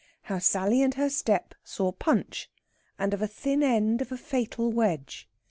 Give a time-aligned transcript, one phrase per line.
[0.23, 2.49] HOW SALLY AND HER STEP SAW PUNCH,
[2.97, 5.29] AND OF A THIN END OF A FATAL WEDGE.